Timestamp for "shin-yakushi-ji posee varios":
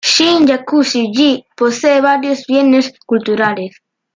0.03-2.47